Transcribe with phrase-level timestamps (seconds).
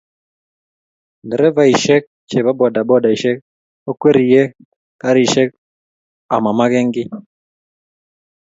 [1.23, 3.37] nderefaishek chebo bodabodaishek
[3.83, 4.41] kokwerie
[5.01, 5.49] karishek
[6.35, 7.09] ama magenkiy